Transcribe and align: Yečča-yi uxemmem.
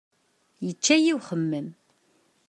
Yečča-yi 0.65 1.13
uxemmem. 1.17 1.67